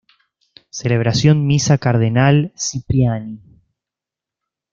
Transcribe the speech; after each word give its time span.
Celebración 0.71 1.45
Misa 1.45 1.77
Cardenal 1.77 2.51
Cipriani 2.57 3.39